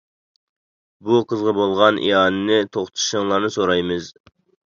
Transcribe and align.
بۇ 1.09 1.19
قىزغا 1.31 1.53
بولغان 1.57 1.99
ئىئانىنى 2.07 2.59
توختىتىشىڭلارنى 2.79 3.53
سورايمىز. 3.59 4.11